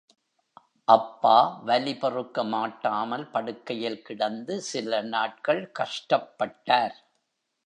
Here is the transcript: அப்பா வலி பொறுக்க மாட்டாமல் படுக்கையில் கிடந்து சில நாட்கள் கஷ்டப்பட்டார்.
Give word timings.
அப்பா 0.87 1.35
வலி 1.63 1.93
பொறுக்க 1.95 2.43
மாட்டாமல் 2.43 3.27
படுக்கையில் 3.27 4.01
கிடந்து 4.01 4.61
சில 4.61 5.01
நாட்கள் 5.09 5.63
கஷ்டப்பட்டார். 5.79 6.97